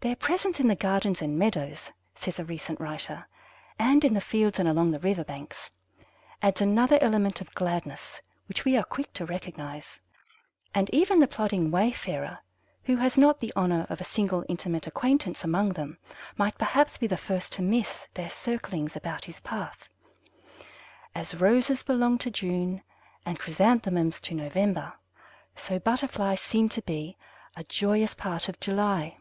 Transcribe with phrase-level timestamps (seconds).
[0.00, 3.26] "Their presence in the gardens and meadows," says a recent writer,
[3.78, 5.70] "and in the fields and along the river banks,
[6.42, 10.02] adds another element of gladness which we are quick to recognize,
[10.74, 12.40] and even the plodding wayfarer
[12.84, 15.96] who has not the honor of a single intimate acquaintance among them
[16.36, 19.88] might, perhaps, be the first to miss their circlings about his path.
[21.14, 22.82] As roses belong to June,
[23.24, 24.92] and chrysanthemums to November,
[25.56, 27.16] so Butterflies seem to be
[27.56, 29.16] a joyous part of July.